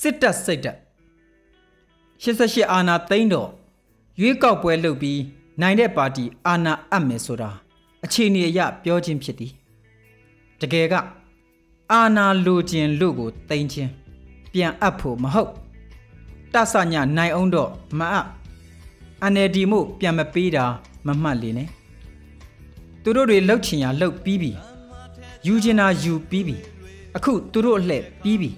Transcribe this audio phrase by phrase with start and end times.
[0.00, 0.76] စစ်တပ်စိတ်တပ်
[2.22, 3.50] 88အာနာသိန်းတော်
[4.20, 5.20] ရွေးကောက်ပွဲလုပ်ပြီး
[5.60, 7.50] နိုင်တဲ့ပါတီအာနာအပ်မယ်ဆိုတာ
[8.04, 9.52] အခြေအနေအရပြောခြင်းဖြစ်သည်
[10.60, 10.94] တကယ်က
[11.92, 13.90] အာနာလိုခြင်းလို့ကိုသိမ်းခြင်း
[14.52, 15.50] ပြန်အပ်ဖို့မဟုတ်
[16.52, 18.26] တဆညနိုင်အောင်တော့မအပ်
[19.24, 20.64] အနေဒီမို့ပြန်မပေးတာ
[21.06, 21.68] မမှတ်လေနဲ့
[23.02, 24.50] သူတို့တွေလှုပ်ချင်ရလှုပ်ပြီးပြီ
[25.46, 26.56] ယူချင်တာယူပြီးပြီ
[27.16, 28.50] အခုသူတို့အလှည့်ပြီးပြီ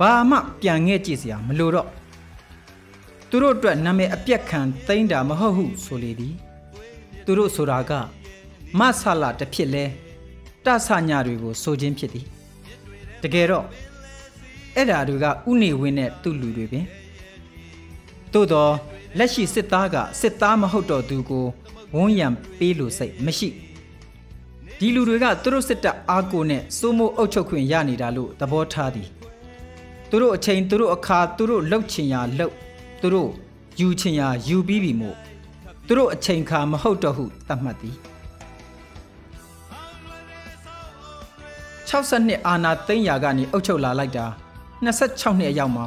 [0.00, 1.88] ဘာမှပြန်ငဲ့ကြည့်စရာမလိုတော့
[3.28, 6.34] သူတို့အတွက်နာမည်အပြက်ခံသိမ့်တာမဟုတ်ဟုဆိုလေသည်
[7.24, 7.92] သူတို့ဆိုတာက
[8.78, 9.84] မဆလာတစ်ဖြစ်လဲ
[10.64, 12.26] တဆညာတွေကိုဆိုခြင်းဖြစ်သည်
[13.22, 13.66] တကယ်တော့
[14.76, 16.86] အဲ့ဓာတွေကဥနေဝင်းနဲ့သူ့လူတွေပင်
[18.32, 18.72] သို့တော့
[19.18, 21.46] လက်ရှိစစ်သားကစစ်သားမဟုတ်တော့သူကို
[21.94, 22.26] ဝန်းရံ
[22.58, 23.48] ပေးလို့စိတ်မရှိ
[24.78, 29.08] ဒီလူတွေကသူတို့စစ်တပ်အားကိုနဲ့စိုးမိုးအုပ်ချုပ်ခွင့်ရနေတာလို့သဘောထားသည်
[30.14, 32.54] သူတို့အချိန်သူတို့အခါသူတို့လှုပ်ချင်ရာလှုပ်
[33.00, 33.30] သူတို့
[33.80, 35.16] ယူချင်ရာယူပြီးပြီမို့
[35.86, 37.96] သူတို့အချိန်ခါမဟုတ်တော့ဟုသတ်မှတ်သည်
[41.88, 44.26] 62အာနာသိန်းရာကနေအုပ်ချုပ်လာလိုက်တာ
[44.84, 45.84] 26နှစ်အရောက်မှာ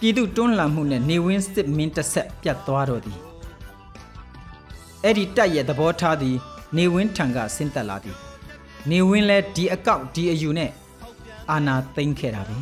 [0.00, 3.18] ပြည်သူတွန်းလှန်မှုနဲ့နေဝင်းစစ်မင်းတစ်ဆက်ပြတ်သွားတော့သည်
[5.04, 6.36] အဲ့ဒီတက်ရဲ့သဘောထားသည်
[6.76, 8.16] နေဝင်းထံကဆင်းသက်လာသည်
[8.90, 10.70] နေဝင်းလဲဒီအကောက်ဒီအယူနဲ့
[11.50, 12.58] အာနာသိမ်းခဲ့တာပဲ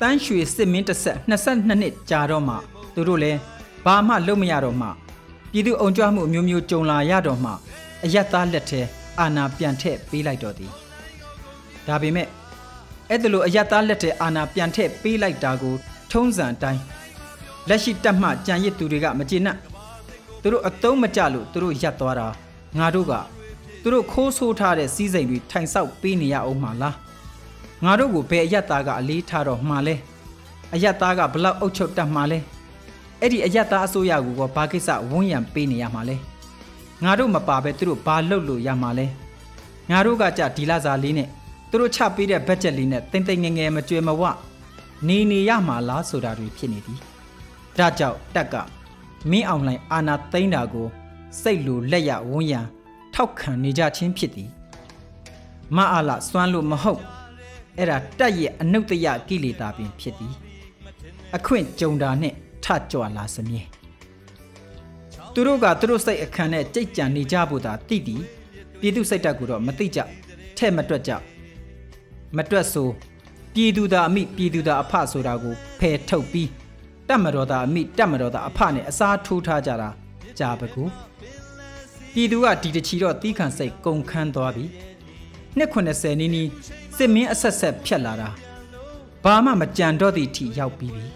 [0.00, 2.54] တန်းရွှေစစ်မင်းတစ်ဆက်22နှစ်ကြာတော့မှ
[2.94, 3.32] သူတို့လဲ
[3.84, 4.88] ဘာမှလုပ်မရတော့မှ
[5.52, 7.50] ပြည်သူအုံကြွမှုအမျိုးမျိုးကြုံလာရတော့မှ
[8.04, 8.80] အယက်သားလက်ထဲ
[9.20, 10.72] အာနာပြန်ထည့်ပေးလိုက်တော့သည်
[11.86, 12.28] ဒါပေမဲ့
[13.10, 15.74] အဲ့ဒါလိုအယက်သားလက်ထဲအာနာပြန်ထည့်ပေးလိုက်တာကို
[16.12, 16.80] ထုံးစံအတိုင်း
[17.68, 19.56] လက်ရှိတက်မှကြံရစ်သူတွေကမကျေနပ်
[20.42, 22.28] သူတို့အတုံးမကြလို့သူတို့ရက်သွားတာ
[22.78, 23.12] ငါတို့က
[23.82, 26.94] သူတို့ခိုးဆိုးထားတဲ့စီးစိမ်တွေထိုင်ဆောက်ပေးနေရအောင်မလား
[27.84, 29.94] ငါတို့ကိုဘယ်အယက်သားကအလေးထားတော့မှာလဲ
[30.74, 32.38] အယက်သားကဘလောက်အုပ်ချုပ်တတ်မှာလဲ
[33.20, 36.16] အဲ့ဒီအယက်သားအစိုးရကိုကဘာကိစ္စဝန်းရံပေးနေရမှာလဲ
[37.02, 39.06] ငါတို့မပါပဲသူတို့ဘာလုပ်လို့ရမှာလဲ
[39.90, 41.28] ငါတို့ကကြဒီလာစာလေးနဲ့
[41.70, 44.22] သူတို့ချပေးတဲ့ဘတ်ဂျက်လေးနဲ့တင်တင်ငယ်ငယ်မကြွယ်မဝ
[45.08, 47.00] နေနေရမှာလားဆိုတာတွေဖြစ်နေသည်
[47.78, 48.54] ဒါကြောင့်တက်က
[49.30, 50.86] မင်းအောင်လှိုင်အာနာသိမ့်တာကို
[51.42, 52.60] စိတ်လိုလက်ရဝန်းရံ
[53.14, 54.50] ထောက်ခံနေကြခြင်းဖြစ်သည်
[55.76, 57.02] မအားလာစွမ်းလို့မဟုတ်
[57.78, 60.34] အဲ့ဒါတက်ရဲ့အနုတ္တယကိလေသာပင်ဖြစ်သည်
[61.36, 62.34] အခွင့်ကြုံတာနဲ့
[62.64, 63.62] ထကြွလာစမြဲ
[65.34, 68.16] သူတို့ကသူတို့စိတ်အခမ်းနဲ့ကြိတ်ကြံနေကြဖို့သာတိတိ
[68.80, 70.00] ပြည်သူစိတ်တက်ကိုတော့မသိကြ
[70.58, 71.12] ထဲ့မတွက်ကြ
[72.36, 72.88] မတွက်ဆို
[73.54, 76.50] ပြည်သူသာအမိပြည်သူသာအဖဆိုတာကိုဖယ်ထုတ်ပြီး
[77.08, 79.88] တတ်မတော်သာအမိတတ်မတော်သာအဖနဲ့အစားထိုးထားကြတာ
[80.38, 80.82] ကြာပကူ
[82.14, 84.64] ပြည်သူကဒီတချီတော့တီးခံစိတ်ကုန်ခန်းသွားပြီ
[85.58, 86.48] နှစ်80နီးနီး
[86.96, 88.28] စစ်မင်းအဆက်ဆက်ဖြတ်လာတာ
[89.24, 91.06] ဘာမှမကြံတော့သည့်အထိရောက်ပြီးပြီ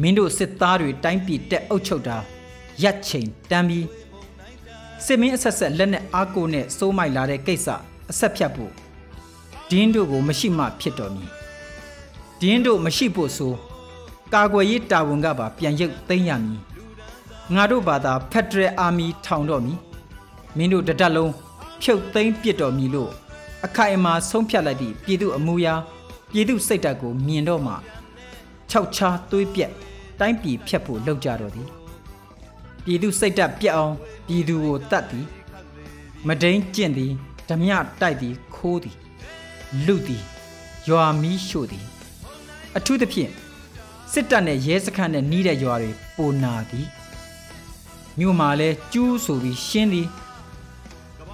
[0.00, 2.16] မင်းတို့စစ်သားတွေတိုင်းပြည်တက်အုပ်ချုပ်တာ
[2.82, 3.86] ရက်ချိန်တန်းပြီး
[5.04, 7.68] စစ်မင်းအဆက်ဆက်လက်နဲ့အားကိုနဲ့စိုးမိုက်လာတဲ့ကိစ္စ
[8.10, 8.72] အဆက်ဖြတ်ဖို့
[9.70, 11.24] ဒင်းတို့ကိုမရှိမှဖြစ်တော်မူ
[12.40, 13.52] ဒင်းတို့မရှိဖို့ဆို
[14.34, 16.60] ကာကွယ်ရေးတာဝန်ကပါပြန်ရုပ်သိမ်းရမည်
[17.54, 19.78] ငါတို့ဘာသာဖက်ဒရယ်အာမီထောင်တော့မည်
[20.56, 21.32] မင်းတို့တတက်လုံး
[21.82, 23.10] ဖြုတ်သိမ်းပစ်တော်မူလို့
[23.66, 25.74] အခိုင်အမာဆုံးဖြတ်လိုက်သည့်ပြည်သူအမူအရာ
[26.32, 27.74] ပြည်သူစိတ်ဓာတ်ကိုမြင်တော့မှ
[28.70, 29.72] ခြောက်ချားသွေးပြက်
[30.20, 31.68] တိုင်းပြည်ဖြတ်ဖို့လုပ်ကြတော့သည်
[32.84, 33.94] ပြည်သူစိတ်ဓာတ်ပြက်အောင်
[34.26, 35.26] ပြည်သူကိုတတ်သည်
[36.26, 37.12] မဒိန်ကျင့်သည်
[37.48, 38.96] ဓမြတိုက်သည်ခိုးသည်
[39.86, 40.24] လူသည်
[40.88, 41.84] ရွာမီးရှို့သည်
[42.76, 43.30] အထူးသဖြင့်
[44.12, 46.86] စစ်တပ်နဲ့ရဲစခန်းနဲ့နှီးတဲ့ရွာတွေပိုနာသည်
[48.18, 50.08] မြို့မှာလဲကျူးဆိုပြီးရှင်းသည်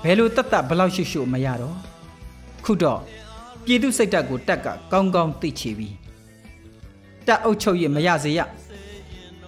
[0.03, 1.77] ဘယ်လိုတတ်တတ်ဘလောက်ရှုရှုမရတော့
[2.65, 3.01] ခုတော့
[3.65, 5.89] ပြည်သူစိတ်ဓာတ်ကိုတက်ကကောင်းကောင်းသိချပြီ
[7.27, 8.41] တက်အုပ်ချုပ်ရမရစေရ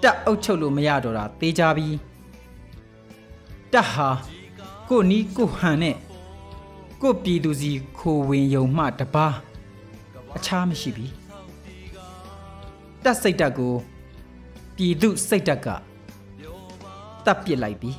[0.03, 1.89] တက်အုပ်ချုပ်လို့မရတော့တာသေးကြပြီ
[3.73, 4.09] တက်ဟာ
[4.89, 5.97] ကိုနီးကိုဟန်နဲ့
[7.03, 9.27] ကိုပြည်သူစီခိုဝင်ယုံမှတပါ
[10.37, 11.07] အခြားမရှိပြီ
[13.05, 13.73] တက်စိတ်ဓာတ်ကို
[14.77, 15.69] ပြည်သူစိတ်ဓာတ်က
[17.25, 17.91] တပ်ပစ်လိုက်ပြီ